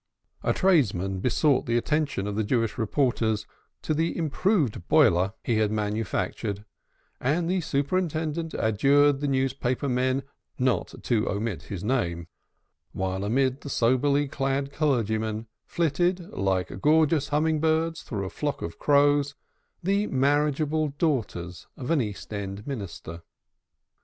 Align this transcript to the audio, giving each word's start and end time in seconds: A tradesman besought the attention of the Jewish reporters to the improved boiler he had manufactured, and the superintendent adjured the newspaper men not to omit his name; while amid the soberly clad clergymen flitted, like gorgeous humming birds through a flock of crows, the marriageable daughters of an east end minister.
A 0.41 0.51
tradesman 0.51 1.19
besought 1.19 1.67
the 1.67 1.77
attention 1.77 2.25
of 2.25 2.35
the 2.35 2.43
Jewish 2.43 2.79
reporters 2.79 3.45
to 3.83 3.93
the 3.93 4.17
improved 4.17 4.87
boiler 4.87 5.33
he 5.43 5.57
had 5.57 5.71
manufactured, 5.71 6.65
and 7.19 7.47
the 7.47 7.61
superintendent 7.61 8.55
adjured 8.55 9.19
the 9.19 9.27
newspaper 9.27 9.87
men 9.87 10.23
not 10.57 10.95
to 11.03 11.29
omit 11.29 11.61
his 11.69 11.83
name; 11.83 12.25
while 12.93 13.23
amid 13.23 13.61
the 13.61 13.69
soberly 13.69 14.27
clad 14.27 14.73
clergymen 14.73 15.45
flitted, 15.67 16.31
like 16.31 16.81
gorgeous 16.81 17.27
humming 17.27 17.59
birds 17.59 18.01
through 18.01 18.25
a 18.25 18.31
flock 18.31 18.63
of 18.63 18.79
crows, 18.79 19.35
the 19.83 20.07
marriageable 20.07 20.87
daughters 20.97 21.67
of 21.77 21.91
an 21.91 22.01
east 22.01 22.33
end 22.33 22.65
minister. 22.65 23.21